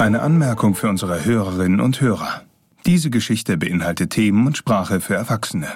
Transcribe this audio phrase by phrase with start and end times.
[0.00, 2.40] Eine Anmerkung für unsere Hörerinnen und Hörer.
[2.86, 5.66] Diese Geschichte beinhaltet Themen und Sprache für Erwachsene.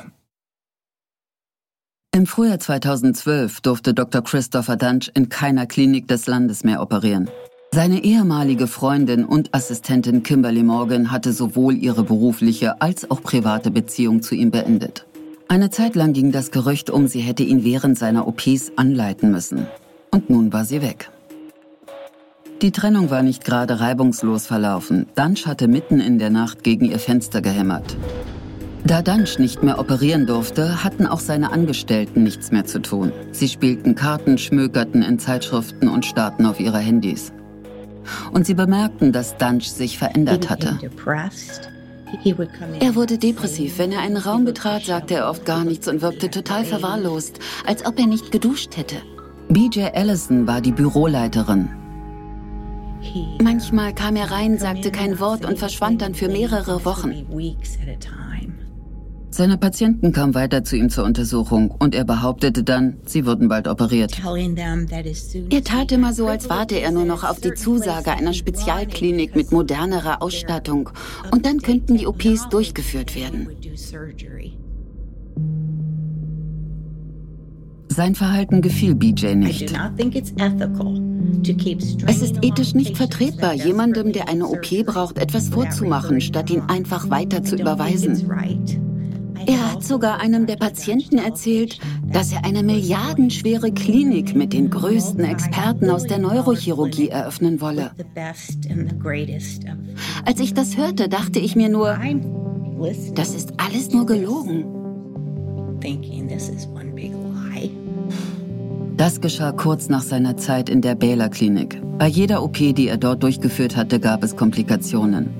[2.17, 4.23] Im Frühjahr 2012 durfte Dr.
[4.25, 7.29] Christopher Dunch in keiner Klinik des Landes mehr operieren.
[7.73, 14.23] Seine ehemalige Freundin und Assistentin Kimberly Morgan hatte sowohl ihre berufliche als auch private Beziehung
[14.23, 15.05] zu ihm beendet.
[15.49, 19.67] Eine Zeit lang ging das Gerücht um, sie hätte ihn während seiner OPs anleiten müssen.
[20.11, 21.11] Und nun war sie weg.
[22.65, 25.05] Die Trennung war nicht gerade reibungslos verlaufen.
[25.17, 27.95] Dunch hatte mitten in der Nacht gegen ihr Fenster gehämmert.
[28.87, 33.13] Da Dunch nicht mehr operieren durfte, hatten auch seine Angestellten nichts mehr zu tun.
[33.33, 37.35] Sie spielten Karten, schmökerten in Zeitschriften und starrten auf ihre Handys.
[38.33, 40.79] Und sie bemerkten, dass Dunch sich verändert hatte.
[42.81, 43.77] Er wurde depressiv.
[43.77, 47.85] Wenn er einen Raum betrat, sagte er oft gar nichts und wirkte total verwahrlost, als
[47.85, 48.97] ob er nicht geduscht hätte.
[49.51, 51.84] BJ Allison war die Büroleiterin.
[53.43, 57.27] Manchmal kam er rein, sagte kein Wort und verschwand dann für mehrere Wochen.
[59.31, 63.67] Seine Patienten kamen weiter zu ihm zur Untersuchung und er behauptete dann, sie würden bald
[63.67, 64.23] operiert.
[65.51, 69.51] Er tat immer so, als warte er nur noch auf die Zusage einer Spezialklinik mit
[69.51, 70.91] modernerer Ausstattung
[71.33, 73.49] und dann könnten die OPs durchgeführt werden.
[77.95, 79.73] Sein Verhalten gefiel BJ nicht.
[82.07, 87.09] Es ist ethisch nicht vertretbar, jemandem, der eine OP braucht, etwas vorzumachen, statt ihn einfach
[87.09, 88.29] weiter zu überweisen.
[89.47, 91.79] Er hat sogar einem der Patienten erzählt,
[92.11, 97.93] dass er eine milliardenschwere Klinik mit den größten Experten aus der Neurochirurgie eröffnen wolle.
[100.25, 101.97] Als ich das hörte, dachte ich mir nur,
[103.15, 104.65] das ist alles nur gelogen.
[108.97, 111.81] Das geschah kurz nach seiner Zeit in der Baylor Klinik.
[111.99, 115.31] Bei jeder OP, die er dort durchgeführt hatte, gab es Komplikationen.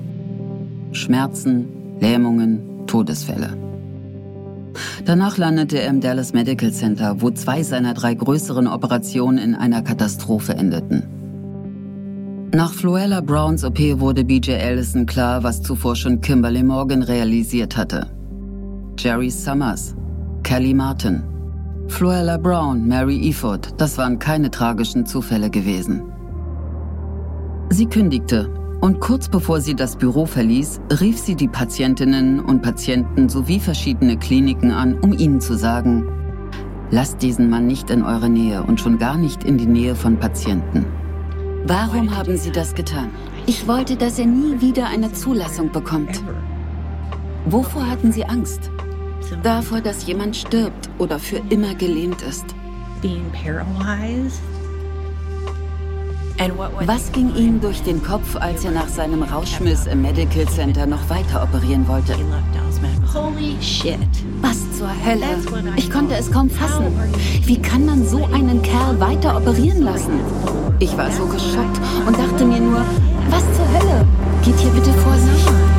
[0.91, 1.67] Schmerzen,
[2.01, 3.57] Lähmungen, Todesfälle.
[5.05, 9.81] Danach landete er im Dallas Medical Center, wo zwei seiner drei größeren Operationen in einer
[9.81, 11.03] Katastrophe endeten.
[12.53, 18.07] Nach Floella Browns OP wurde BJ Allison klar, was zuvor schon Kimberly Morgan realisiert hatte.
[18.97, 19.95] Jerry Summers,
[20.43, 21.23] Kelly Martin,
[21.87, 26.03] Floella Brown, Mary Eford, das waren keine tragischen Zufälle gewesen.
[27.69, 28.49] Sie kündigte
[28.81, 34.17] und kurz bevor sie das Büro verließ, rief sie die Patientinnen und Patienten sowie verschiedene
[34.17, 36.05] Kliniken an, um ihnen zu sagen,
[36.91, 40.17] lasst diesen Mann nicht in eure Nähe und schon gar nicht in die Nähe von
[40.17, 40.85] Patienten.
[41.65, 43.09] Warum haben Sie das getan?
[43.47, 46.21] Ich wollte, dass er nie wieder eine Zulassung bekommt.
[47.45, 48.69] Wovor hatten Sie Angst?
[49.43, 52.45] Davor, dass jemand stirbt oder für immer gelähmt ist.
[56.85, 61.09] Was ging ihm durch den Kopf, als er nach seinem Rauschmiss im Medical Center noch
[61.09, 62.15] weiter operieren wollte?
[63.13, 63.97] Holy shit.
[64.41, 65.37] Was zur Hölle?
[65.77, 66.87] Ich konnte es kaum fassen.
[67.45, 70.19] Wie kann man so einen Kerl weiter operieren lassen?
[70.79, 72.81] Ich war so geschockt und dachte mir nur,
[73.29, 74.05] was zur Hölle?
[74.43, 75.49] Geht hier bitte Vorsicht.
[75.49, 75.74] ist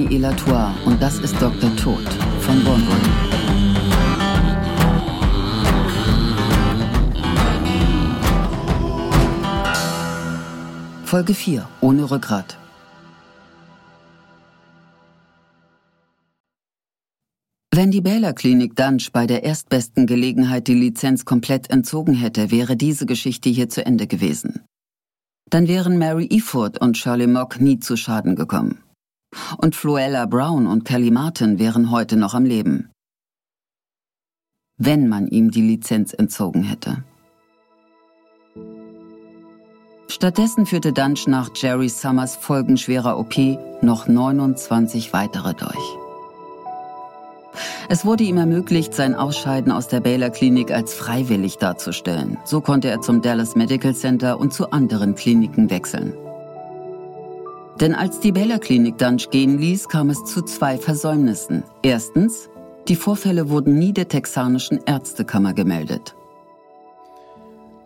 [0.00, 1.76] Daniela Tour und das ist Dr.
[1.76, 2.02] Tod
[2.40, 2.96] von Bornwood.
[11.04, 11.68] Folge 4.
[11.82, 12.56] Ohne Rückgrat.
[17.70, 22.76] Wenn die Baylor Klinik Dunch bei der erstbesten Gelegenheit die Lizenz komplett entzogen hätte, wäre
[22.76, 24.64] diese Geschichte hier zu Ende gewesen.
[25.50, 28.78] Dann wären Mary Eford und Shirley Mock nie zu Schaden gekommen.
[29.58, 32.90] Und Floella Brown und Kelly Martin wären heute noch am Leben.
[34.76, 37.04] Wenn man ihm die Lizenz entzogen hätte.
[40.08, 43.36] Stattdessen führte Dunch nach Jerry Summers folgenschwerer OP
[43.82, 45.96] noch 29 weitere durch.
[47.88, 52.38] Es wurde ihm ermöglicht, sein Ausscheiden aus der Baylor Klinik als freiwillig darzustellen.
[52.44, 56.12] So konnte er zum Dallas Medical Center und zu anderen Kliniken wechseln.
[57.80, 61.62] Denn als die Bella Klinik Dunch gehen ließ, kam es zu zwei Versäumnissen.
[61.82, 62.50] Erstens,
[62.88, 66.14] die Vorfälle wurden nie der texanischen Ärztekammer gemeldet.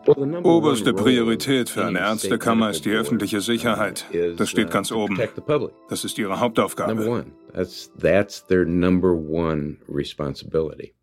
[0.07, 4.05] Oberste Priorität für eine Ärztekammer ist die öffentliche Sicherheit.
[4.37, 5.19] Das steht ganz oben.
[5.89, 7.25] Das ist ihre Hauptaufgabe.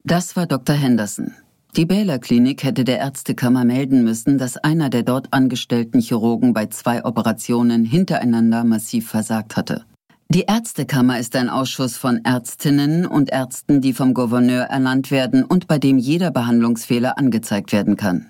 [0.04, 0.76] Das war Dr.
[0.76, 1.34] Henderson.
[1.78, 6.66] Die Baylor Klinik hätte der Ärztekammer melden müssen, dass einer der dort angestellten Chirurgen bei
[6.66, 9.86] zwei Operationen hintereinander massiv versagt hatte.
[10.28, 15.68] Die Ärztekammer ist ein Ausschuss von Ärztinnen und Ärzten, die vom Gouverneur ernannt werden und
[15.68, 18.26] bei dem jeder Behandlungsfehler angezeigt werden kann.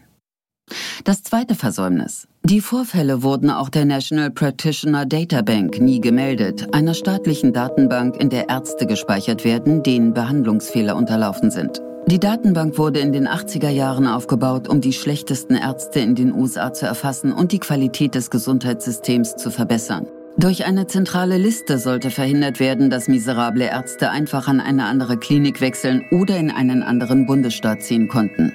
[1.03, 2.27] Das zweite Versäumnis.
[2.43, 8.29] Die Vorfälle wurden auch der National Practitioner Data Bank nie gemeldet, einer staatlichen Datenbank, in
[8.29, 11.81] der Ärzte gespeichert werden, denen Behandlungsfehler unterlaufen sind.
[12.11, 16.73] Die Datenbank wurde in den 80er Jahren aufgebaut, um die schlechtesten Ärzte in den USA
[16.73, 20.07] zu erfassen und die Qualität des Gesundheitssystems zu verbessern.
[20.35, 25.61] Durch eine zentrale Liste sollte verhindert werden, dass miserable Ärzte einfach an eine andere Klinik
[25.61, 28.51] wechseln oder in einen anderen Bundesstaat ziehen konnten.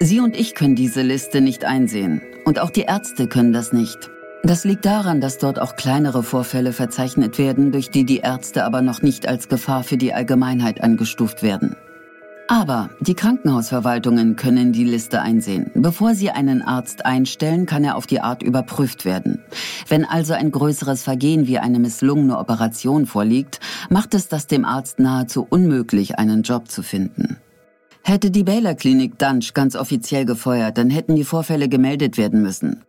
[0.00, 2.22] Sie und ich können diese Liste nicht einsehen.
[2.46, 4.10] Und auch die Ärzte können das nicht.
[4.42, 8.80] Das liegt daran, dass dort auch kleinere Vorfälle verzeichnet werden, durch die die Ärzte aber
[8.80, 11.76] noch nicht als Gefahr für die Allgemeinheit eingestuft werden.
[12.46, 15.70] Aber die Krankenhausverwaltungen können die Liste einsehen.
[15.74, 19.42] Bevor sie einen Arzt einstellen, kann er auf die Art überprüft werden.
[19.88, 24.98] Wenn also ein größeres Vergehen wie eine misslungene Operation vorliegt, macht es das dem Arzt
[24.98, 27.38] nahezu unmöglich, einen Job zu finden.
[28.02, 32.84] Hätte die Baylor Klinik Dunch ganz offiziell gefeuert, dann hätten die Vorfälle gemeldet werden müssen.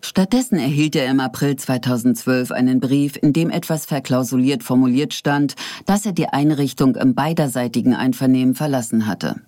[0.00, 5.54] Stattdessen erhielt er im April 2012 einen Brief, in dem etwas verklausuliert formuliert stand,
[5.86, 9.40] dass er die Einrichtung im beiderseitigen Einvernehmen verlassen hatte.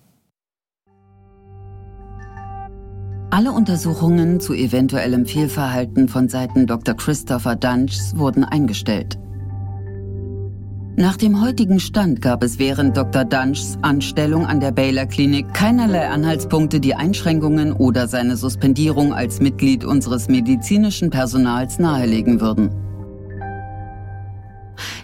[3.31, 6.95] Alle Untersuchungen zu eventuellem Fehlverhalten von Seiten Dr.
[6.95, 9.19] Christopher Dunches wurden eingestellt.
[10.97, 13.25] Nach dem heutigen Stand gab es während Dr.
[13.25, 19.85] Dunchs Anstellung an der Baylor Klinik keinerlei Anhaltspunkte, die Einschränkungen oder seine Suspendierung als Mitglied
[19.85, 22.71] unseres medizinischen Personals nahelegen würden.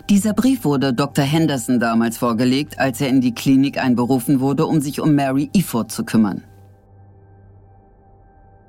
[0.08, 1.24] Dieser Brief wurde Dr.
[1.24, 5.90] Henderson damals vorgelegt, als er in die Klinik einberufen wurde, um sich um Mary Eford
[5.90, 6.44] zu kümmern.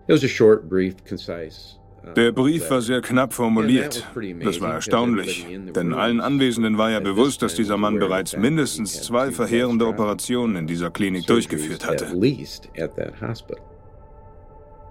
[0.07, 1.81] It was a short, brief, concise
[2.15, 4.07] der Brief war sehr knapp formuliert.
[4.44, 5.45] Das war erstaunlich,
[5.75, 10.68] denn allen Anwesenden war ja bewusst, dass dieser Mann bereits mindestens zwei verheerende Operationen in
[10.68, 12.07] dieser Klinik durchgeführt hatte.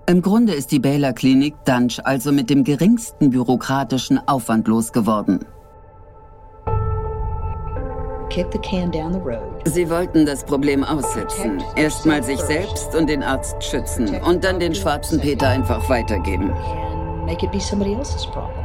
[0.07, 5.45] Im Grunde ist die Baylor Klinik Dunch also mit dem geringsten bürokratischen Aufwand losgeworden.
[9.65, 11.62] Sie wollten das Problem aussitzen.
[11.75, 16.53] Erstmal sich selbst und den Arzt schützen und dann den schwarzen Peter einfach weitergeben
[17.25, 18.65] make it be somebody else's problem.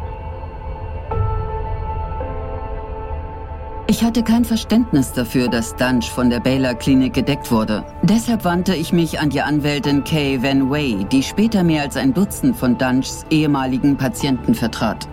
[3.87, 7.85] Ich hatte kein Verständnis dafür, dass Dunch von der Baylor Klinik gedeckt wurde.
[8.01, 12.11] Deshalb wandte ich mich an die Anwältin Kay Van Way, die später mehr als ein
[12.13, 15.07] Dutzend von Dunchs ehemaligen Patienten vertrat.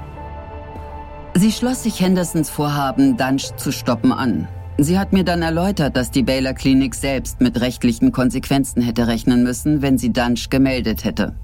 [1.34, 4.48] Sie schloss sich Hendersons Vorhaben, Dunch zu stoppen, an.
[4.78, 9.42] Sie hat mir dann erläutert, dass die Baylor Klinik selbst mit rechtlichen Konsequenzen hätte rechnen
[9.42, 11.34] müssen, wenn sie Dunch gemeldet hätte.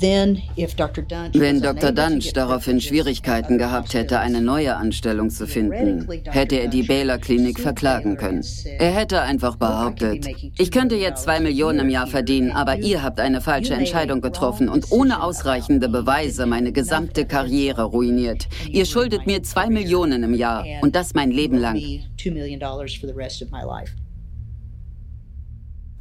[0.00, 1.92] Wenn Dr.
[1.92, 7.58] Dunch daraufhin Schwierigkeiten gehabt hätte, eine neue Anstellung zu finden, hätte er die Baylor Klinik
[7.60, 8.44] verklagen können.
[8.78, 10.26] Er hätte einfach behauptet,
[10.58, 14.68] ich könnte jetzt zwei Millionen im Jahr verdienen, aber ihr habt eine falsche Entscheidung getroffen
[14.68, 18.48] und ohne ausreichende Beweise meine gesamte Karriere ruiniert.
[18.68, 21.80] Ihr schuldet mir zwei Millionen im Jahr und das mein Leben lang.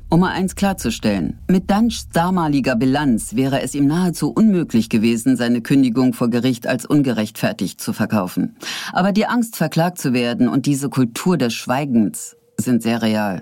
[0.07, 5.61] Um mal eins klarzustellen, mit Dunchs damaliger Bilanz wäre es ihm nahezu unmöglich gewesen, seine
[5.61, 8.55] Kündigung vor Gericht als ungerechtfertigt zu verkaufen.
[8.93, 13.41] Aber die Angst, verklagt zu werden und diese Kultur des Schweigens sind sehr real.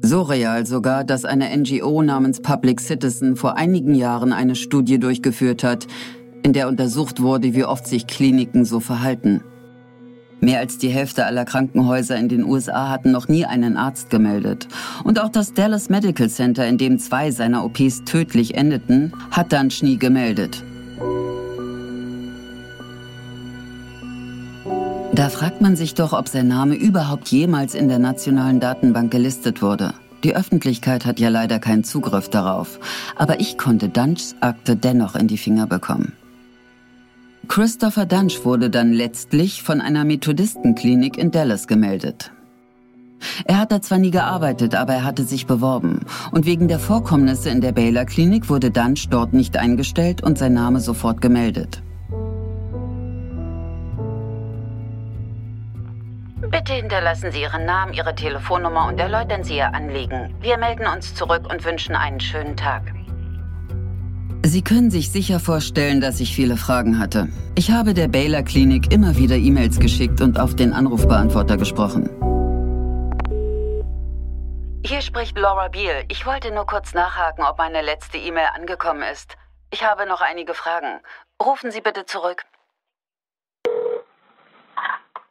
[0.00, 5.64] So real sogar, dass eine NGO namens Public Citizen vor einigen Jahren eine Studie durchgeführt
[5.64, 5.88] hat,
[6.44, 9.42] in der untersucht wurde, wie oft sich Kliniken so verhalten.
[10.40, 14.68] Mehr als die Hälfte aller Krankenhäuser in den USA hatten noch nie einen Arzt gemeldet.
[15.02, 19.82] Und auch das Dallas Medical Center, in dem zwei seiner OPs tödlich endeten, hat Dunch
[19.82, 20.62] nie gemeldet.
[25.12, 29.62] Da fragt man sich doch, ob sein Name überhaupt jemals in der nationalen Datenbank gelistet
[29.62, 29.94] wurde.
[30.22, 32.78] Die Öffentlichkeit hat ja leider keinen Zugriff darauf.
[33.16, 36.12] Aber ich konnte Dunchs Akte dennoch in die Finger bekommen.
[37.48, 42.30] Christopher Dunch wurde dann letztlich von einer Methodistenklinik in Dallas gemeldet.
[43.46, 46.00] Er hat da zwar nie gearbeitet, aber er hatte sich beworben.
[46.30, 50.52] Und wegen der Vorkommnisse in der Baylor Klinik wurde Dunch dort nicht eingestellt und sein
[50.52, 51.82] Name sofort gemeldet.
[56.50, 60.34] Bitte hinterlassen Sie Ihren Namen, Ihre Telefonnummer und erläutern Sie Ihr Anliegen.
[60.40, 62.82] Wir melden uns zurück und wünschen einen schönen Tag.
[64.44, 67.28] Sie können sich sicher vorstellen, dass ich viele Fragen hatte.
[67.54, 72.08] Ich habe der Baylor Klinik immer wieder E-Mails geschickt und auf den Anrufbeantworter gesprochen.
[74.84, 76.04] Hier spricht Laura Beal.
[76.08, 79.36] Ich wollte nur kurz nachhaken, ob meine letzte E-Mail angekommen ist.
[79.70, 81.00] Ich habe noch einige Fragen.
[81.42, 82.44] Rufen Sie bitte zurück.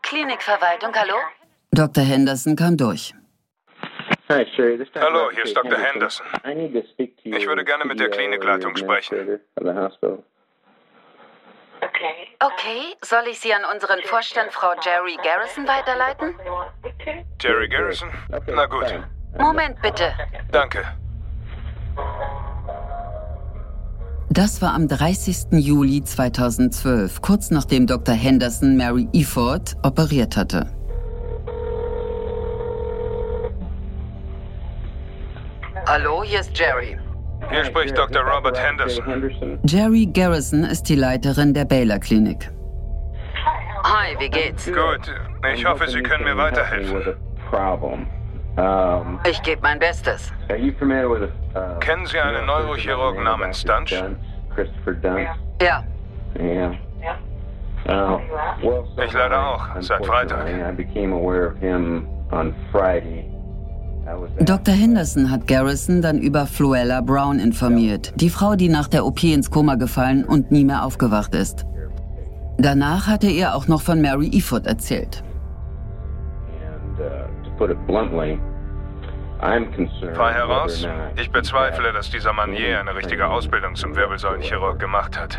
[0.03, 1.15] Klinikverwaltung, hallo?
[1.71, 2.03] Dr.
[2.03, 3.13] Henderson kam durch.
[4.29, 5.77] Hallo, hier ist Dr.
[5.77, 6.25] Henderson.
[7.23, 9.39] Ich würde gerne mit der Klinikleitung sprechen.
[12.39, 16.35] Okay, soll ich Sie an unseren Vorstand Frau Jerry Garrison weiterleiten?
[17.41, 18.09] Jerry Garrison?
[18.29, 18.93] Na gut.
[19.39, 20.11] Moment bitte.
[20.51, 20.83] Danke.
[24.29, 25.53] Das war am 30.
[25.53, 28.13] Juli 2012, kurz nachdem Dr.
[28.13, 30.76] Henderson Mary Eford operiert hatte.
[35.99, 36.95] Hallo, hier ist Jerry.
[37.49, 38.21] Hier spricht Dr.
[38.21, 39.57] Robert Henderson.
[39.63, 42.51] Jerry Garrison ist die Leiterin der Baylor Klinik.
[43.83, 44.67] Hi, wie geht's?
[44.67, 45.11] Gut,
[45.51, 47.15] ich hoffe, Sie können mir weiterhelfen.
[49.27, 50.31] Ich gebe mein Bestes.
[50.51, 53.99] Uh, Kennen Sie einen Neurochirurgen namens Dunch?
[55.59, 55.83] Ja.
[59.03, 60.45] Ich leider auch, seit Freitag.
[64.39, 64.73] Dr.
[64.73, 69.51] Henderson hat Garrison dann über Fluella Brown informiert, die Frau, die nach der OP ins
[69.51, 71.65] Koma gefallen und nie mehr aufgewacht ist.
[72.57, 75.23] Danach hatte er auch noch von Mary Eford erzählt.
[80.13, 85.37] Frei heraus, ich bezweifle, dass dieser Mann je eine richtige Ausbildung zum Wirbelsäulenchirurg gemacht hat.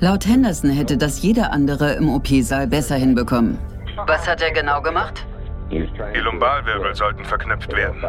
[0.00, 3.58] Laut Henderson hätte das jeder andere im OP-Saal besser hinbekommen.
[4.06, 5.24] Was hat er genau gemacht?
[5.70, 8.02] Die Lumbalwirbel sollten verknüpft werden.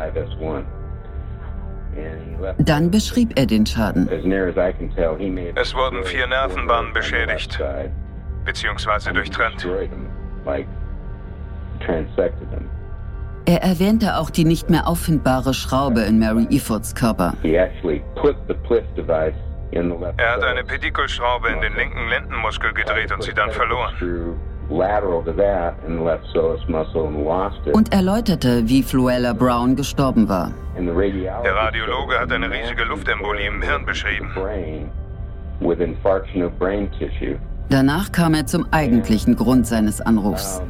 [2.59, 4.09] Dann beschrieb er den Schaden.
[4.09, 7.59] Es wurden vier Nervenbahnen beschädigt,
[8.43, 9.67] beziehungsweise durchtrennt.
[13.47, 17.33] Er erwähnte auch die nicht mehr auffindbare Schraube in Mary Efords Körper.
[17.43, 17.71] Er
[20.33, 23.93] hat eine Pedikulschraube in den linken Lendenmuskel gedreht und sie dann verloren.
[27.73, 30.51] Und erläuterte, wie Fluella Brown gestorben war.
[30.77, 34.31] Der Radiologe hat eine riesige Luftembolie im Hirn beschrieben.
[37.69, 40.61] Danach kam er zum eigentlichen Grund seines Anrufs.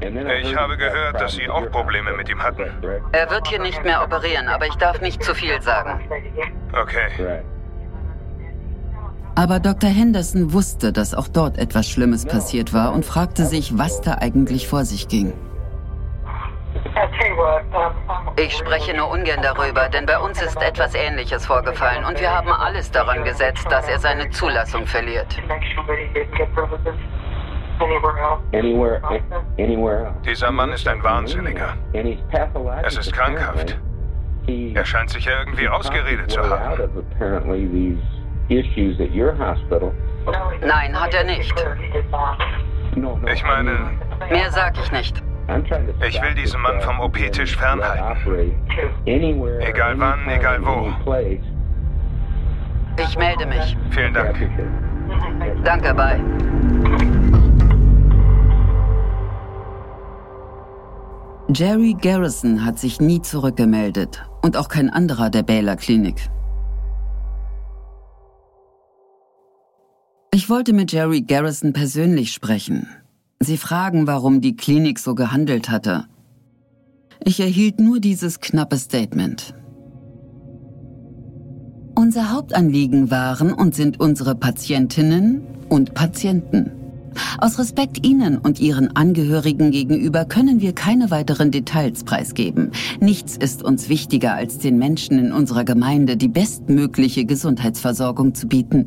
[0.00, 2.64] Ich habe gehört, dass Sie auch Probleme mit ihm hatten.
[3.12, 6.00] Er wird hier nicht mehr operieren, aber ich darf nicht zu viel sagen.
[6.72, 7.42] Okay.
[9.38, 9.88] Aber Dr.
[9.88, 14.66] Henderson wusste, dass auch dort etwas Schlimmes passiert war und fragte sich, was da eigentlich
[14.66, 15.32] vor sich ging.
[18.36, 22.50] Ich spreche nur ungern darüber, denn bei uns ist etwas Ähnliches vorgefallen und wir haben
[22.50, 25.40] alles daran gesetzt, dass er seine Zulassung verliert.
[30.26, 31.76] Dieser Mann ist ein Wahnsinniger.
[32.82, 33.78] Es ist krankhaft.
[34.48, 38.17] Er scheint sich ja irgendwie ausgeredet zu haben.
[40.60, 41.54] Nein, hat er nicht.
[43.32, 43.90] Ich meine...
[44.30, 45.22] Mehr sag ich nicht.
[46.06, 48.04] Ich will diesen Mann vom OP-Tisch fernhalten.
[49.60, 50.92] Egal wann, egal wo.
[53.00, 53.76] Ich melde mich.
[53.90, 54.36] Vielen Dank.
[55.64, 56.20] Danke, bye.
[61.54, 66.28] Jerry Garrison hat sich nie zurückgemeldet und auch kein anderer der Baylor Klinik.
[70.30, 72.86] Ich wollte mit Jerry Garrison persönlich sprechen.
[73.40, 76.04] Sie fragen, warum die Klinik so gehandelt hatte.
[77.24, 79.54] Ich erhielt nur dieses knappe Statement.
[81.94, 86.72] Unser Hauptanliegen waren und sind unsere Patientinnen und Patienten.
[87.38, 92.70] Aus Respekt Ihnen und Ihren Angehörigen gegenüber können wir keine weiteren Details preisgeben.
[93.00, 98.86] Nichts ist uns wichtiger, als den Menschen in unserer Gemeinde die bestmögliche Gesundheitsversorgung zu bieten.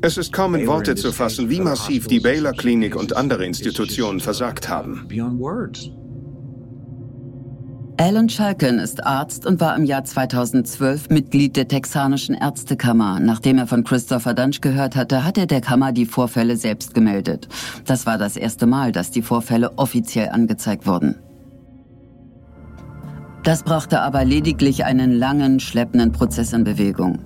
[0.00, 4.20] Es ist kaum in Worte zu fassen, wie massiv die Baylor Klinik und andere Institutionen
[4.20, 5.08] versagt haben.
[8.00, 13.18] Alan Schalken ist Arzt und war im Jahr 2012 Mitglied der Texanischen Ärztekammer.
[13.18, 17.48] Nachdem er von Christopher Dunch gehört hatte, hat er der Kammer die Vorfälle selbst gemeldet.
[17.86, 21.16] Das war das erste Mal, dass die Vorfälle offiziell angezeigt wurden.
[23.42, 27.18] Das brachte aber lediglich einen langen, schleppenden Prozess in Bewegung.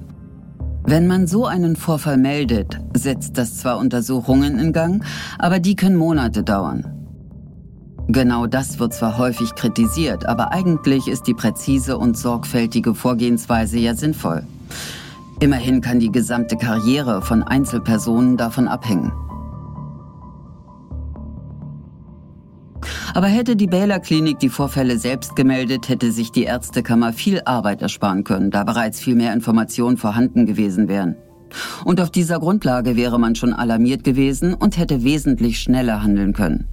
[0.85, 5.05] Wenn man so einen Vorfall meldet, setzt das zwar Untersuchungen in Gang,
[5.39, 6.85] aber die können Monate dauern.
[8.09, 13.95] Genau das wird zwar häufig kritisiert, aber eigentlich ist die präzise und sorgfältige Vorgehensweise ja
[13.95, 14.45] sinnvoll.
[15.39, 19.12] Immerhin kann die gesamte Karriere von Einzelpersonen davon abhängen.
[23.14, 27.83] Aber hätte die Baylor Klinik die Vorfälle selbst gemeldet, hätte sich die Ärztekammer viel Arbeit
[27.83, 31.16] ersparen können, da bereits viel mehr Informationen vorhanden gewesen wären.
[31.85, 36.66] Und auf dieser Grundlage wäre man schon alarmiert gewesen und hätte wesentlich schneller handeln können.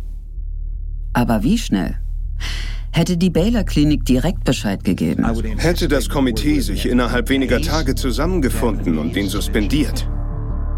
[1.12, 1.98] Aber wie schnell?
[2.92, 5.26] Hätte die Baylor Klinik direkt Bescheid gegeben?
[5.58, 10.08] Hätte das Komitee sich innerhalb weniger Tage zusammengefunden und ihn suspendiert?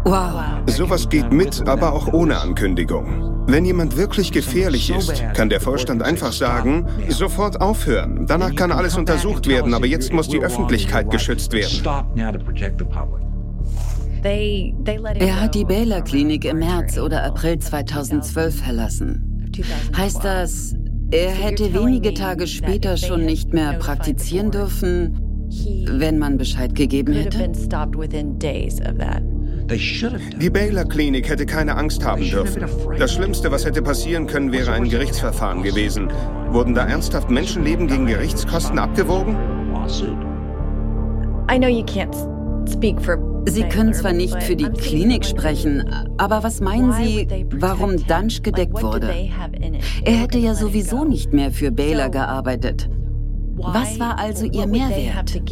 [0.04, 0.42] Wow.
[0.66, 3.44] Sowas geht mit, aber auch ohne Ankündigung.
[3.46, 8.26] Wenn jemand wirklich gefährlich ist, kann der Vorstand einfach sagen, sofort aufhören.
[8.26, 11.82] Danach kann alles untersucht werden, aber jetzt muss die Öffentlichkeit geschützt werden.
[14.24, 19.50] Er hat die Baylor Klinik im März oder April 2012 verlassen.
[19.96, 20.74] Heißt das,
[21.10, 25.18] er hätte wenige Tage später schon nicht mehr praktizieren dürfen,
[25.86, 27.52] wenn man Bescheid gegeben hätte?
[30.40, 32.64] Die Baylor Klinik hätte keine Angst haben dürfen.
[32.98, 36.10] Das Schlimmste, was hätte passieren können, wäre ein Gerichtsverfahren gewesen.
[36.50, 39.36] Wurden da ernsthaft Menschenleben gegen Gerichtskosten abgewogen?
[43.46, 45.84] Sie können zwar nicht für die Klinik sprechen,
[46.16, 49.12] aber was meinen Sie, warum Dunch gedeckt wurde?
[50.04, 52.88] Er hätte ja sowieso nicht mehr für Baylor gearbeitet.
[53.56, 55.42] Was war also Ihr Mehrwert?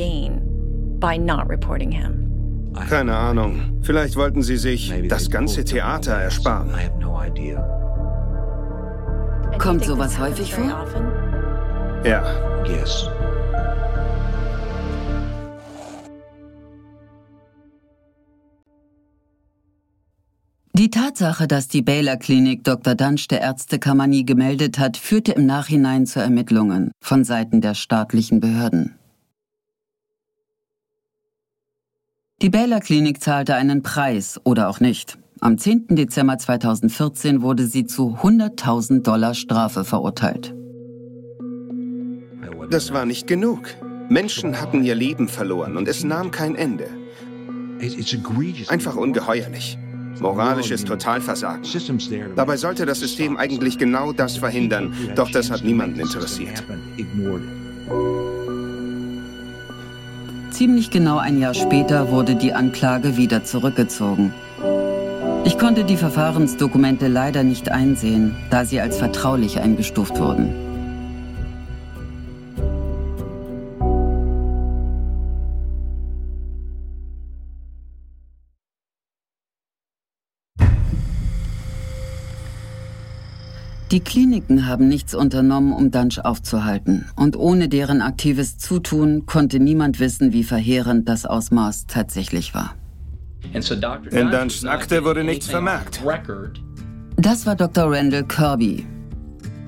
[2.88, 3.80] Keine Ahnung.
[3.82, 6.70] Vielleicht wollten sie sich das ganze Theater ersparen.
[9.58, 10.86] Kommt sowas häufig vor?
[12.04, 12.22] Ja.
[20.72, 22.94] Die Tatsache, dass die Baylor Klinik Dr.
[22.94, 28.40] Dunsch der Ärztekammer nie gemeldet hat, führte im Nachhinein zu Ermittlungen von Seiten der staatlichen
[28.40, 28.94] Behörden.
[32.42, 35.18] Die Baylor Klinik zahlte einen Preis oder auch nicht.
[35.40, 35.88] Am 10.
[35.90, 40.54] Dezember 2014 wurde sie zu 100.000 Dollar Strafe verurteilt.
[42.70, 43.68] Das war nicht genug.
[44.08, 46.88] Menschen hatten ihr Leben verloren und es nahm kein Ende.
[48.68, 49.76] Einfach ungeheuerlich.
[50.18, 51.62] Moralisches Totalversagen.
[52.36, 56.64] Dabei sollte das System eigentlich genau das verhindern, doch das hat niemanden interessiert.
[60.60, 64.34] Ziemlich genau ein Jahr später wurde die Anklage wieder zurückgezogen.
[65.42, 70.69] Ich konnte die Verfahrensdokumente leider nicht einsehen, da sie als vertraulich eingestuft wurden.
[83.90, 87.06] Die Kliniken haben nichts unternommen, um Dunch aufzuhalten.
[87.16, 92.76] Und ohne deren aktives Zutun konnte niemand wissen, wie verheerend das Ausmaß tatsächlich war.
[93.52, 96.00] In Dunchs Akte wurde nichts vermerkt.
[97.16, 97.90] Das war Dr.
[97.90, 98.86] Randall Kirby.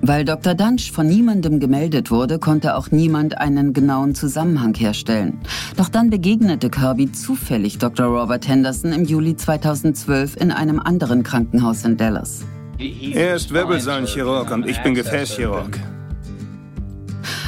[0.02, 0.54] Weil Dr.
[0.54, 5.40] Dunch von niemandem gemeldet wurde, konnte auch niemand einen genauen Zusammenhang herstellen.
[5.76, 8.06] Doch dann begegnete Kirby zufällig Dr.
[8.06, 12.44] Robert Henderson im Juli 2012 in einem anderen Krankenhaus in Dallas.
[12.82, 15.78] Er ist Wirbelsäulenchirurg und ich bin Gefäßchirurg.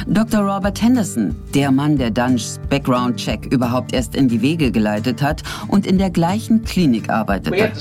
[0.07, 0.41] Dr.
[0.41, 5.87] Robert Henderson, der Mann, der Dunchs Background-Check überhaupt erst in die Wege geleitet hat und
[5.87, 7.71] in der gleichen Klinik arbeitete.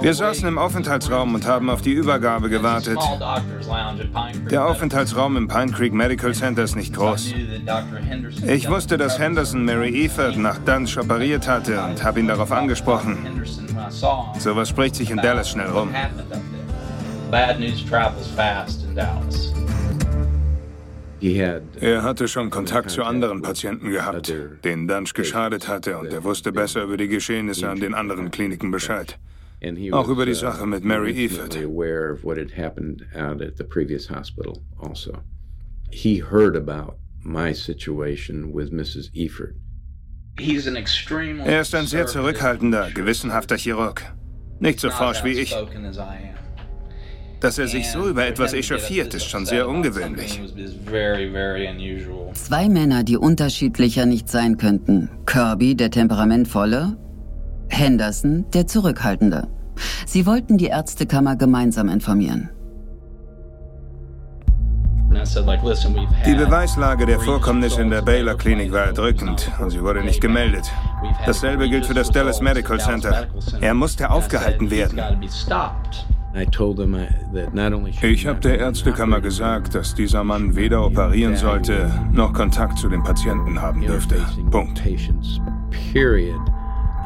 [0.00, 2.98] Wir saßen im Aufenthaltsraum und haben auf die Übergabe gewartet.
[4.50, 7.32] Der Aufenthaltsraum im Pine Creek Medical Center ist nicht groß.
[8.46, 13.16] Ich wusste, dass Henderson Mary Eford nach Dunch operiert hatte und habe ihn darauf angesprochen.
[14.38, 15.88] Sowas spricht sich in Dallas schnell rum.
[17.30, 19.54] Bad news travels fast in Dallas.
[21.80, 24.32] Er hatte schon Kontakt zu anderen Patienten gehabt,
[24.64, 28.70] denen Dunch geschadet hatte, und er wusste besser über die Geschehnisse an den anderen Kliniken
[28.70, 29.18] Bescheid.
[29.92, 31.56] Auch über die uh, Sache mit Mary Eford.
[34.76, 35.12] Also.
[35.90, 39.10] He heard about my situation with Mrs.
[39.14, 39.54] Eford.
[40.36, 44.02] Er ist ein sehr zurückhaltender, gewissenhafter Chirurg.
[44.58, 45.54] Nicht so forsch wie ich.
[47.44, 50.40] Dass er sich so über etwas echauffiert, ist schon sehr ungewöhnlich.
[52.32, 55.10] Zwei Männer, die unterschiedlicher nicht sein könnten.
[55.26, 56.96] Kirby, der temperamentvolle,
[57.68, 59.48] Henderson, der zurückhaltende.
[60.06, 62.48] Sie wollten die Ärztekammer gemeinsam informieren.
[66.26, 70.64] Die Beweislage der Vorkommnisse in der Baylor Klinik war erdrückend und sie wurde nicht gemeldet.
[71.26, 73.26] Dasselbe gilt für das Dallas Medical Center.
[73.60, 74.98] Er musste aufgehalten werden.
[78.02, 83.02] Ich habe der Ärztekammer gesagt, dass dieser Mann weder operieren sollte, noch Kontakt zu den
[83.02, 84.16] Patienten haben dürfte.
[84.50, 84.80] Punkt.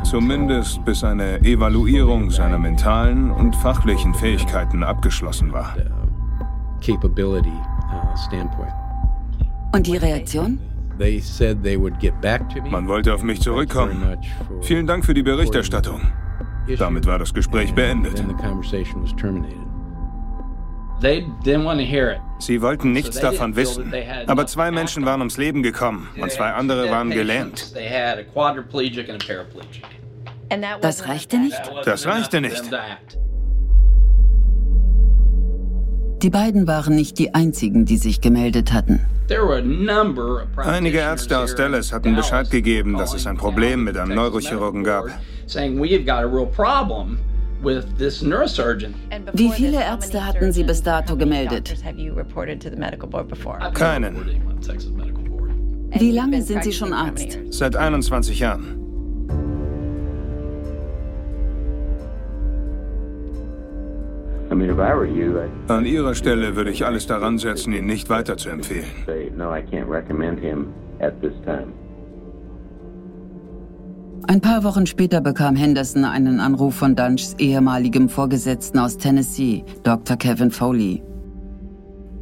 [0.04, 5.76] Zumindest bis eine Evaluierung seiner mentalen und fachlichen Fähigkeiten abgeschlossen war.
[9.72, 9.76] uh.
[9.76, 10.58] Und die Reaktion?
[12.70, 14.16] Man wollte auf mich zurückkommen.
[14.62, 16.00] Vielen Dank für die Berichterstattung.
[16.76, 18.22] Damit war das Gespräch beendet.
[22.40, 23.94] Sie wollten nichts davon wissen.
[24.26, 27.72] Aber zwei Menschen waren ums Leben gekommen und zwei andere waren gelähmt.
[30.80, 31.60] Das reichte nicht?
[31.84, 32.62] Das reichte nicht.
[36.22, 39.00] Die beiden waren nicht die einzigen, die sich gemeldet hatten.
[40.56, 45.06] Einige Ärzte aus Dallas hatten Bescheid gegeben, dass es ein Problem mit einem Neurochirurgen gab.
[49.32, 51.74] Wie viele Ärzte hatten Sie bis dato gemeldet?
[53.74, 54.16] Keinen.
[55.90, 57.38] Wie lange sind Sie schon Arzt?
[57.50, 58.77] Seit 21 Jahren.
[65.68, 68.86] An Ihrer Stelle würde ich alles daran setzen, ihn nicht weiter zu empfehlen.
[74.26, 80.16] Ein paar Wochen später bekam Henderson einen Anruf von Dunchs ehemaligem Vorgesetzten aus Tennessee, Dr.
[80.16, 81.02] Kevin Foley.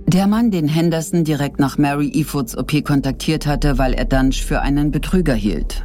[0.06, 4.60] Der Mann, den Henderson direkt nach Mary Efoods OP kontaktiert hatte, weil er Dunch für
[4.60, 5.84] einen Betrüger hielt.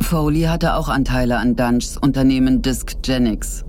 [0.00, 3.66] Foley hatte auch Anteile an Dunchs Unternehmen Discgenics.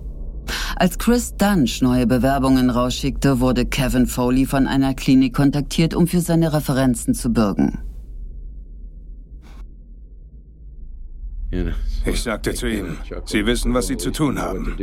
[0.76, 6.22] Als Chris Dunch neue Bewerbungen rausschickte, wurde Kevin Foley von einer Klinik kontaktiert, um für
[6.22, 7.80] seine Referenzen zu bürgen.
[12.06, 14.76] Ich sagte zu ihm, Sie wissen, was Sie zu tun haben.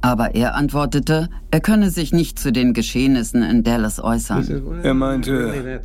[0.00, 4.82] Aber er antwortete, er könne sich nicht zu den Geschehnissen in Dallas äußern.
[4.82, 5.80] Er meinte,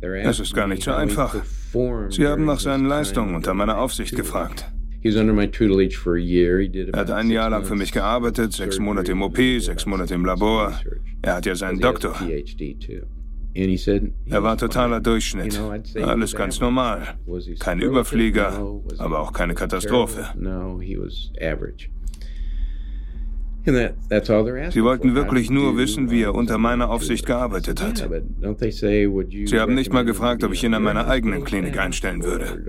[0.00, 1.36] es ist gar nicht so einfach.
[2.10, 4.70] Sie haben nach seinen Leistungen unter meiner Aufsicht gefragt.
[6.92, 10.24] Er hat ein Jahr lang für mich gearbeitet, sechs Monate im OP, sechs Monate im
[10.24, 10.80] Labor.
[11.22, 12.14] Er hat ja seinen Doktor.
[14.26, 15.58] Er war totaler Durchschnitt.
[16.00, 17.18] Alles ganz normal.
[17.58, 18.52] Kein Überflieger,
[18.98, 20.26] aber auch keine Katastrophe.
[23.64, 27.98] Sie wollten wirklich nur wissen, wie er unter meiner Aufsicht gearbeitet hat.
[27.98, 32.64] Sie haben nicht mal gefragt, ob ich ihn an meiner eigenen Klinik einstellen würde.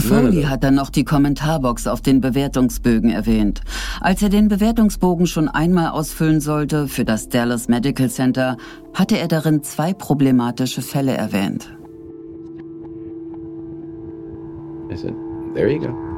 [0.00, 3.62] Foley hat dann noch die Kommentarbox auf den Bewertungsbögen erwähnt.
[4.00, 8.56] Als er den Bewertungsbogen schon einmal ausfüllen sollte für das Dallas Medical Center,
[8.92, 11.70] hatte er darin zwei problematische Fälle erwähnt.
[14.92, 15.14] I said,
[15.54, 16.09] there you go.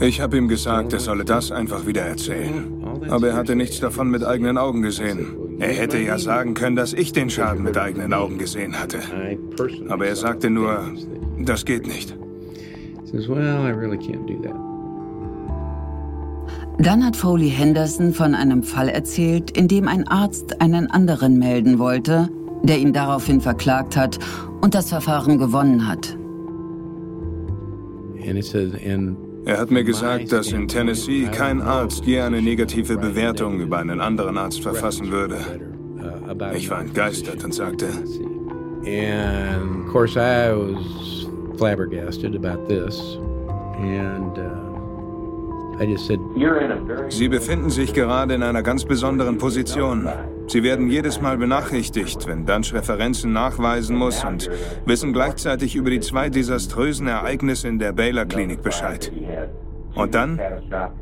[0.00, 2.84] Ich habe ihm gesagt, er solle das einfach wieder erzählen.
[3.08, 5.26] Aber er hatte nichts davon mit eigenen Augen gesehen.
[5.60, 8.98] Er hätte ja sagen können, dass ich den Schaden mit eigenen Augen gesehen hatte.
[9.88, 10.78] Aber er sagte nur,
[11.38, 12.16] das geht nicht.
[16.78, 21.78] Dann hat Foley Henderson von einem Fall erzählt, in dem ein Arzt einen anderen melden
[21.78, 22.28] wollte,
[22.64, 24.18] der ihn daraufhin verklagt hat
[24.60, 26.16] und das Verfahren gewonnen hat.
[29.46, 34.00] Er hat mir gesagt, dass in Tennessee kein Arzt je eine negative Bewertung über einen
[34.00, 35.36] anderen Arzt verfassen würde.
[36.54, 37.86] Ich war entgeistert und sagte,
[38.86, 41.26] And of course I was
[41.58, 43.18] flabbergasted about this.
[43.78, 46.20] And uh, I just said,
[47.08, 50.08] Sie befinden sich gerade in einer ganz besonderen Position.
[50.46, 54.50] Sie werden jedes Mal benachrichtigt, wenn Dunch Referenzen nachweisen muss und
[54.84, 59.10] wissen gleichzeitig über die zwei desaströsen Ereignisse in der Baylor Klinik Bescheid.
[59.94, 60.40] Und dann,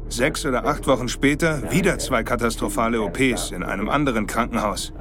[0.08, 4.92] sechs oder acht Wochen später, wieder zwei katastrophale OPs in einem anderen Krankenhaus.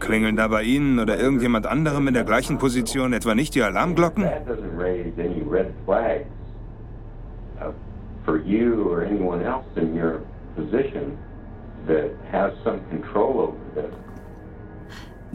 [0.00, 4.24] Klingeln da bei Ihnen oder irgendjemand anderem in der gleichen Position etwa nicht die Alarmglocken?
[8.24, 10.20] For you or anyone else in your
[10.56, 11.18] position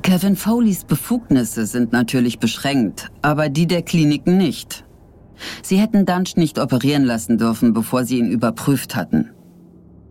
[0.01, 4.85] Kevin Foleys Befugnisse sind natürlich beschränkt, aber die der Kliniken nicht.
[5.61, 9.31] Sie hätten Dunch nicht operieren lassen dürfen, bevor sie ihn überprüft hatten.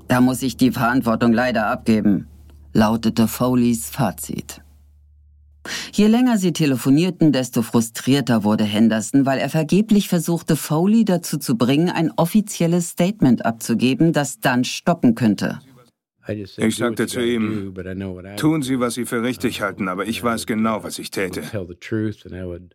[0.07, 2.29] Da muss ich die Verantwortung leider abgeben,
[2.72, 4.62] lautete Foleys Fazit.
[5.92, 11.57] Je länger sie telefonierten, desto frustrierter wurde Henderson, weil er vergeblich versuchte, Foley dazu zu
[11.57, 15.59] bringen, ein offizielles Statement abzugeben, das Dunch stoppen könnte.
[16.29, 17.75] Ich sagte zu ihm,
[18.37, 21.43] tun Sie, was Sie für richtig halten, aber ich weiß genau, was ich täte.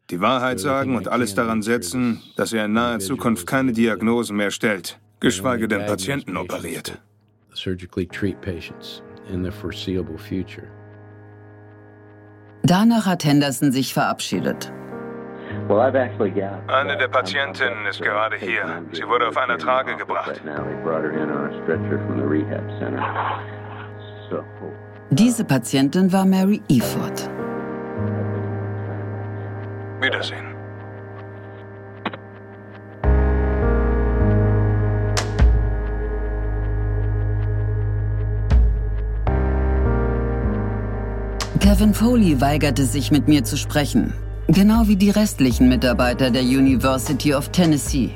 [0.10, 4.52] Die Wahrheit sagen und alles daran setzen, dass er in naher Zukunft keine Diagnosen mehr
[4.52, 7.00] stellt, geschweige denn Patienten operiert.
[12.64, 14.72] Danach hat Henderson sich verabschiedet.
[16.68, 18.84] Eine der Patientinnen ist gerade hier.
[18.92, 20.42] Sie wurde auf einer Trage gebracht.
[25.10, 27.30] Diese Patientin war Mary Eford.
[30.02, 30.54] Wiedersehen.
[41.60, 44.14] Kevin Foley weigerte sich, mit mir zu sprechen.
[44.54, 48.12] Genau wie die restlichen Mitarbeiter der University of Tennessee.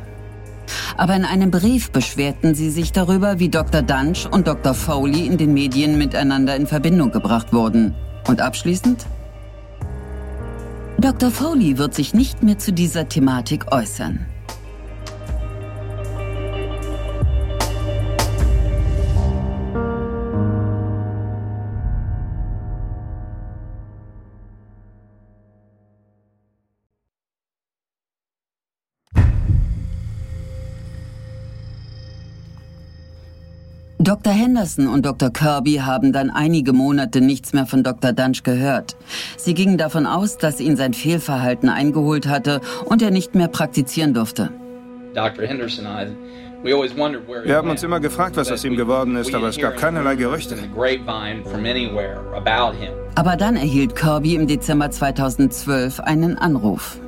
[0.95, 3.82] Aber in einem Brief beschwerten sie sich darüber, wie Dr.
[3.82, 4.76] Dunch und Dr.
[4.76, 7.95] Foley in den Medien miteinander in Verbindung gebracht wurden.
[8.28, 9.08] Und abschließend?
[11.00, 11.32] Dr.
[11.32, 14.28] Foley wird sich nicht mehr zu dieser Thematik äußern.
[34.17, 34.34] Dr.
[34.34, 35.30] Henderson und Dr.
[35.30, 38.13] Kirby haben dann einige Monate nichts mehr von Dr.
[38.13, 38.97] Dunch gehört.
[39.38, 44.15] Sie gingen davon aus, dass ihn sein Fehlverhalten eingeholt hatte und er nicht mehr praktizieren
[44.15, 44.49] durfte.
[45.13, 45.21] Wir
[47.56, 50.56] haben uns immer gefragt, was aus ihm geworden ist, aber es gab keinerlei Gerüchte.
[53.13, 56.99] Aber dann erhielt Kirby im Dezember 2012 einen Anruf.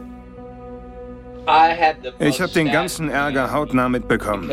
[2.19, 4.51] Ich habe den ganzen Ärger hautnah mitbekommen,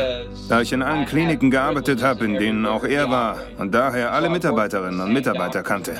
[0.49, 4.29] da ich in allen Kliniken gearbeitet habe, in denen auch er war und daher alle
[4.29, 5.93] Mitarbeiterinnen und Mitarbeiter kannte.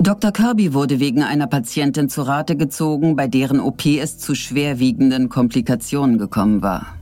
[0.00, 0.32] Dr.
[0.32, 6.18] Kirby wurde wegen einer Patientin zu Rate gezogen, bei deren OP es zu schwerwiegenden Komplikationen
[6.18, 6.94] gekommen war.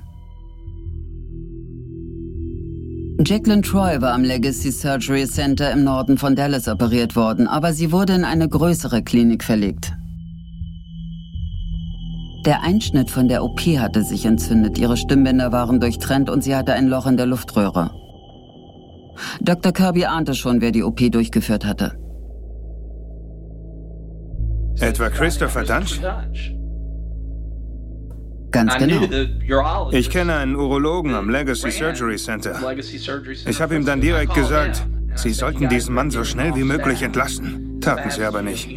[3.24, 7.92] Jacqueline Troy war am Legacy Surgery Center im Norden von Dallas operiert worden, aber sie
[7.92, 9.92] wurde in eine größere Klinik verlegt.
[12.46, 16.72] Der Einschnitt von der OP hatte sich entzündet, ihre Stimmbänder waren durchtrennt und sie hatte
[16.74, 17.90] ein Loch in der Luftröhre.
[19.40, 19.72] Dr.
[19.72, 21.98] Kirby ahnte schon, wer die OP durchgeführt hatte.
[24.78, 26.00] Etwa Christopher Dunch?
[28.52, 29.90] Ganz genau.
[29.90, 32.54] Ich kenne einen Urologen am Legacy Surgery Center.
[33.46, 37.80] Ich habe ihm dann direkt gesagt, Sie sollten diesen Mann so schnell wie möglich entlassen.
[37.80, 38.68] Taten sie aber nicht.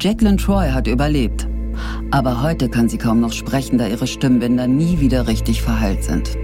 [0.00, 1.48] Jacqueline Troy hat überlebt.
[2.10, 6.36] Aber heute kann sie kaum noch sprechen, da ihre Stimmbänder nie wieder richtig verheilt sind.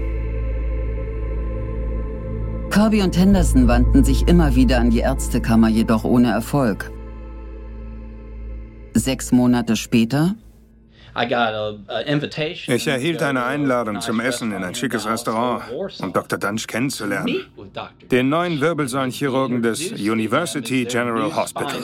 [2.69, 6.91] Kirby und Henderson wandten sich immer wieder an die Ärztekammer, jedoch ohne Erfolg.
[8.93, 10.35] Sechs Monate später
[11.15, 15.63] ich erhielt eine Einladung zum Essen in ein schickes Restaurant,
[15.99, 16.37] um Dr.
[16.37, 17.45] Dunch kennenzulernen.
[18.11, 21.81] Den neuen Wirbelsäulenchirurgen des University General Hospital.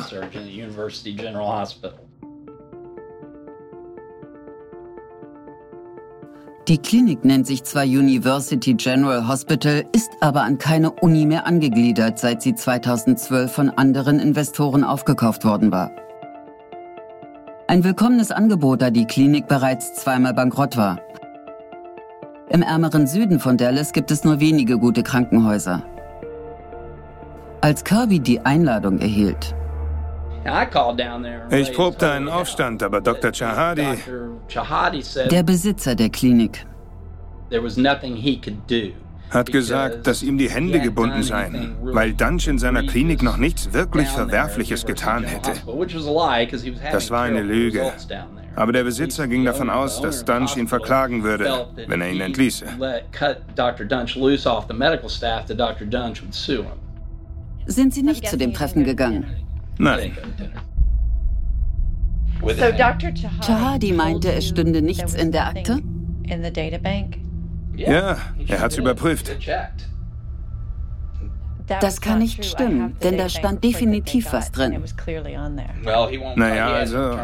[6.68, 12.20] Die Klinik nennt sich zwar University General Hospital, ist aber an keine Uni mehr angegliedert,
[12.20, 15.92] seit sie 2012 von anderen Investoren aufgekauft worden war.
[17.72, 21.00] Ein willkommenes Angebot, da die Klinik bereits zweimal bankrott war.
[22.50, 25.82] Im ärmeren Süden von Dallas gibt es nur wenige gute Krankenhäuser.
[27.62, 29.56] Als Kirby die Einladung erhielt,
[31.50, 33.32] ich probte einen Aufstand, aber Dr.
[33.32, 33.98] Chahadi,
[35.30, 36.66] der Besitzer der Klinik,
[39.32, 43.74] hat gesagt, dass ihm die Hände gebunden seien, weil Dunch in seiner Klinik noch nichts
[43.74, 45.54] wirklich Verwerfliches getan hätte.
[46.92, 47.92] Das war eine Lüge.
[48.56, 52.66] Aber der Besitzer ging davon aus, dass Dunch ihn verklagen würde, wenn er ihn entließe.
[57.66, 59.26] Sind Sie nicht zu dem Treffen gegangen?
[59.78, 60.12] Nein.
[63.42, 65.80] Chahadi meinte, es stünde nichts in der Akte?
[67.88, 68.18] Ja,
[68.48, 69.38] er hat es überprüft.
[71.80, 74.84] Das kann nicht stimmen, denn da stand definitiv was drin.
[76.36, 77.18] Naja, also,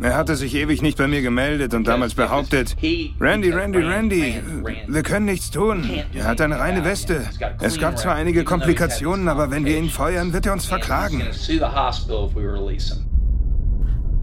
[0.00, 2.76] er hatte sich ewig nicht bei mir gemeldet und damals behauptet,
[3.20, 4.42] Randy, Randy, Randy,
[4.86, 5.90] wir können nichts tun.
[6.14, 7.24] Er hat eine reine Weste.
[7.60, 11.22] Es gab zwar einige Komplikationen, aber wenn wir ihn feuern, wird er uns verklagen.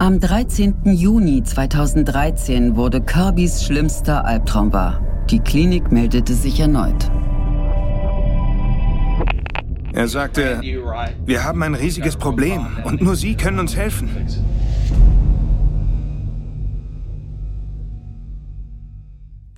[0.00, 0.76] Am 13.
[0.84, 5.00] Juni 2013 wurde Kirbys schlimmster Albtraum wahr.
[5.30, 7.10] Die Klinik meldete sich erneut.
[9.92, 14.08] Er sagte, wir haben ein riesiges Problem und nur Sie können uns helfen.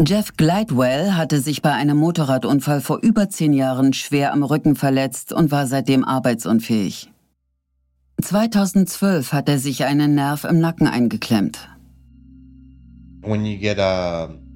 [0.04, 5.32] Jeff Glidewell hatte sich bei einem Motorradunfall vor über zehn Jahren schwer am Rücken verletzt
[5.32, 7.12] und war seitdem arbeitsunfähig.
[8.20, 11.68] 2012 hat er sich einen Nerv im Nacken eingeklemmt.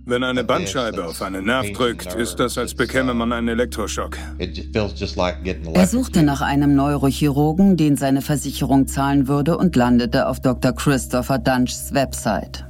[0.07, 4.19] Wenn eine Bandscheibe auf einen Nerv drückt, ist das, als bekäme man einen Elektroschock.
[4.39, 10.73] Er suchte nach einem Neurochirurgen, den seine Versicherung zahlen würde und landete auf Dr.
[10.73, 12.67] Christopher Dunchs Website.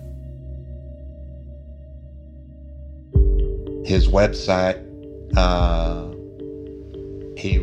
[3.82, 4.78] His website
[5.36, 6.13] uh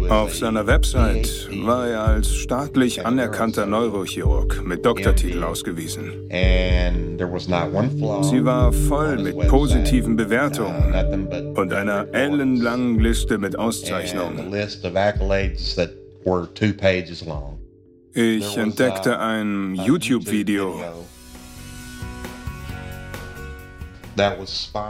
[0.09, 6.29] auf seiner Website war er als staatlich anerkannter Neurochirurg mit Doktortitel ausgewiesen.
[6.29, 14.53] Sie war voll mit positiven Bewertungen und einer ellenlangen Liste mit Auszeichnungen.
[18.13, 20.81] Ich entdeckte ein YouTube-Video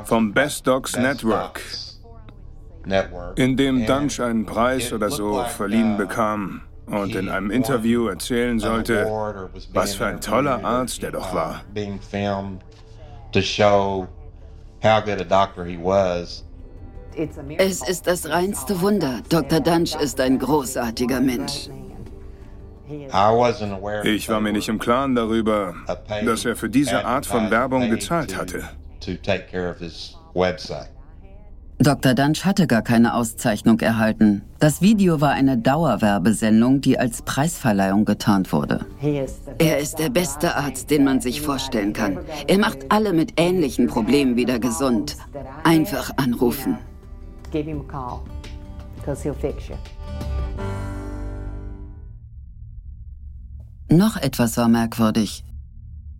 [0.06, 1.62] vom Best Docs Network
[3.36, 9.06] in dem Dunch einen Preis oder so verliehen bekam und in einem Interview erzählen sollte,
[9.74, 11.62] was für ein toller Arzt er doch war.
[17.58, 19.20] Es ist das reinste Wunder.
[19.30, 19.60] Dr.
[19.60, 21.70] Dunch ist ein großartiger Mensch.
[24.04, 25.76] Ich war mir nicht im Klaren darüber,
[26.26, 28.64] dass er für diese Art von Werbung gezahlt hatte.
[31.82, 32.14] Dr.
[32.14, 34.44] Dunch hatte gar keine Auszeichnung erhalten.
[34.60, 38.86] Das Video war eine Dauerwerbesendung, die als Preisverleihung getarnt wurde.
[39.58, 42.20] Er ist der beste Arzt, den man sich vorstellen kann.
[42.48, 45.18] Er macht alle mit ähnlichen Problemen wieder gesund.
[45.64, 46.78] Einfach anrufen.
[53.90, 55.44] Noch etwas war merkwürdig.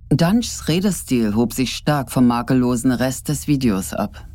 [0.10, 4.26] Dunchs Redestil hob sich stark vom makellosen Rest des Videos ab.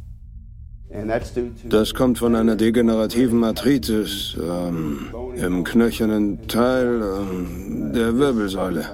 [1.69, 8.85] Das kommt von einer degenerativen Arthritis ähm, im knöchernen Teil ähm, der Wirbelsäule.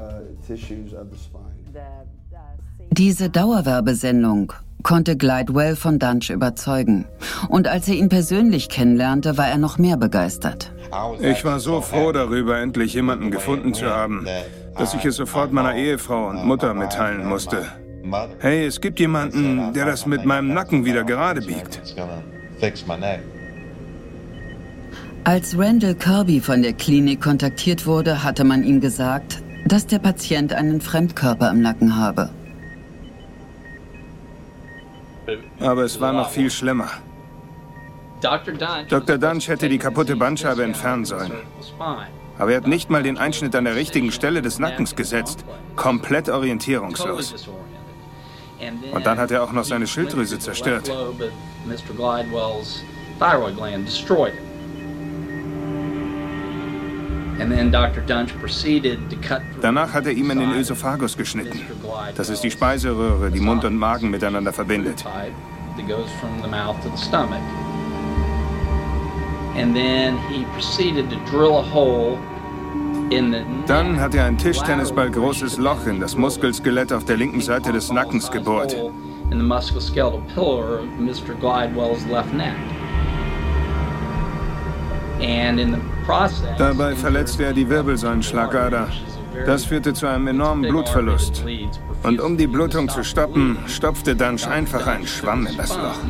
[2.91, 4.53] Diese Dauerwerbesendung
[4.83, 7.07] konnte Glidewell von Dunch überzeugen.
[7.49, 10.73] Und als er ihn persönlich kennenlernte, war er noch mehr begeistert.
[11.21, 14.27] Ich war so froh darüber, endlich jemanden gefunden zu haben,
[14.77, 17.67] dass ich es sofort meiner Ehefrau und Mutter mitteilen musste.
[18.41, 21.81] Hey, es gibt jemanden, der das mit meinem Nacken wieder gerade biegt.
[25.25, 30.53] Als Randall Kirby von der Klinik kontaktiert wurde, hatte man ihm gesagt, dass der Patient
[30.53, 32.31] einen Fremdkörper im Nacken habe.
[35.61, 36.89] Aber es war noch viel schlimmer.
[38.21, 39.19] Dr.
[39.19, 41.33] Dunch hätte die kaputte Bandscheibe entfernen sollen.
[42.39, 45.45] Aber er hat nicht mal den Einschnitt an der richtigen Stelle des Nackens gesetzt.
[45.77, 47.49] Komplett orientierungslos.
[48.93, 50.91] Und dann hat er auch noch seine Schilddrüse zerstört.
[59.61, 61.61] Danach hat er ihm in den Ösophagus geschnitten.
[62.17, 65.05] Das ist die Speiseröhre, die Mund und Magen miteinander verbindet.
[69.55, 72.19] And then he proceeded to drill a hole
[73.67, 77.93] dann hat er ein Tischtennisball großes Loch in das Muskelskelett auf der linken Seite des
[77.93, 78.77] Nackens gebohrt.
[86.59, 88.89] Dabei verletzte er die Wirbelsäulenschlagader.
[89.47, 91.45] Das führte zu einem enormen Blutverlust.
[92.03, 96.01] Und um die Blutung zu stoppen, stopfte Dunch einfach einen Schwamm in das Loch.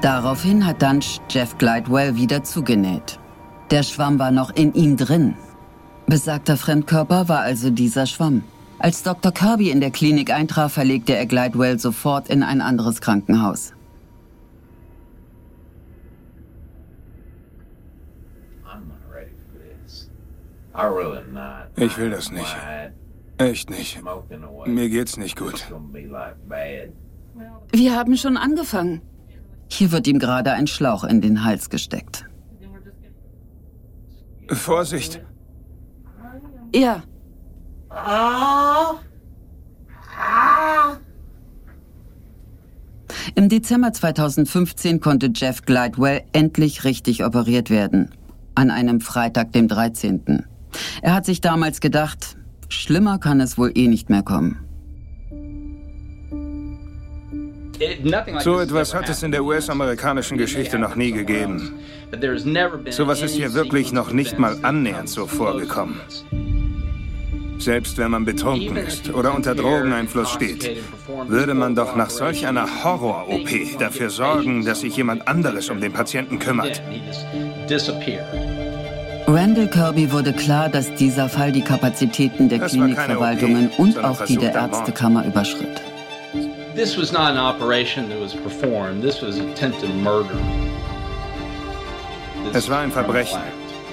[0.00, 3.18] Daraufhin hat Dunch Jeff Glidewell wieder zugenäht.
[3.70, 5.34] Der Schwamm war noch in ihm drin.
[6.06, 8.42] Besagter Fremdkörper war also dieser Schwamm.
[8.78, 9.30] Als Dr.
[9.30, 13.74] Kirby in der Klinik eintraf, verlegte er Glidewell sofort in ein anderes Krankenhaus.
[21.76, 22.56] Ich will das nicht.
[23.36, 24.00] Echt nicht.
[24.64, 25.70] Mir geht's nicht gut.
[27.70, 29.02] Wir haben schon angefangen.
[29.70, 32.26] Hier wird ihm gerade ein Schlauch in den Hals gesteckt.
[34.48, 35.22] Vorsicht!
[36.74, 37.02] Ja.
[43.34, 48.10] Im Dezember 2015 konnte Jeff Glidewell endlich richtig operiert werden.
[48.54, 50.44] An einem Freitag, dem 13.
[51.02, 52.36] Er hat sich damals gedacht,
[52.68, 54.69] schlimmer kann es wohl eh nicht mehr kommen.
[58.40, 61.78] So etwas hat es in der US-amerikanischen Geschichte noch nie gegeben.
[62.90, 66.00] So etwas ist hier wirklich noch nicht mal annähernd so vorgekommen.
[67.58, 70.78] Selbst wenn man betrunken ist oder unter Drogeneinfluss steht,
[71.28, 75.92] würde man doch nach solch einer Horror-OP dafür sorgen, dass sich jemand anderes um den
[75.92, 76.82] Patienten kümmert.
[79.26, 84.54] Randall Kirby wurde klar, dass dieser Fall die Kapazitäten der Klinikverwaltungen und auch die der
[84.54, 85.82] Ärztekammer überschritt.
[86.80, 89.02] This was not an operation that was performed.
[89.02, 90.38] This was attempted murder.
[92.54, 93.38] Es war ein Verbrechen.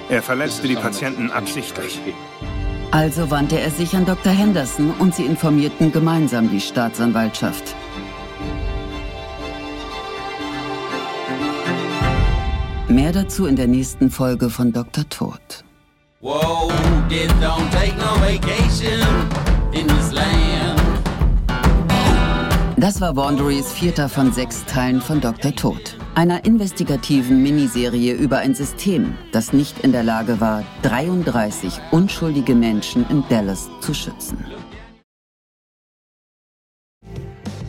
[0.08, 2.00] Er verletzte die Patienten absichtlich.
[2.90, 4.32] Also wandte er sich an Dr.
[4.32, 7.74] Henderson und sie informierten gemeinsam die Staatsanwaltschaft.
[12.88, 15.06] Mehr dazu in der nächsten Folge von Dr.
[15.10, 15.62] Tod.
[16.22, 16.72] Whoa,
[22.80, 25.52] Das war Wanderys vierter von sechs Teilen von Dr.
[25.52, 32.56] Tod einer investigativen Miniserie über ein System, das nicht in der Lage war, 33 unschuldige
[32.56, 34.44] Menschen in Dallas zu schützen.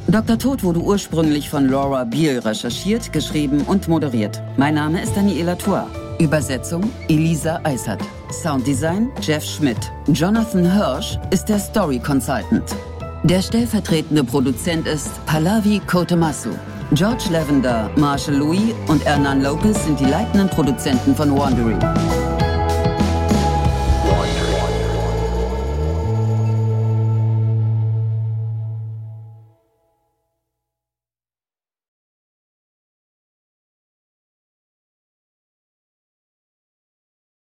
[0.07, 0.39] Dr.
[0.39, 4.41] Tod wurde ursprünglich von Laura Beal recherchiert, geschrieben und moderiert.
[4.57, 5.85] Mein Name ist Daniela Tour.
[6.19, 8.01] Übersetzung Elisa Eisert.
[8.31, 9.91] Sounddesign Jeff Schmidt.
[10.07, 12.75] Jonathan Hirsch ist der Story Consultant.
[13.23, 16.51] Der stellvertretende Produzent ist Pallavi Kotemasu.
[16.93, 21.75] George Lavender, Marshall Louis und Hernan Lopez sind die leitenden Produzenten von Wandery.